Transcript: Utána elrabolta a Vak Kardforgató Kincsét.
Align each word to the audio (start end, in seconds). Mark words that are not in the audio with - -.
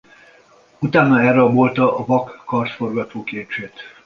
Utána 0.79 1.19
elrabolta 1.21 1.95
a 1.97 2.05
Vak 2.05 2.43
Kardforgató 2.45 3.23
Kincsét. 3.23 3.79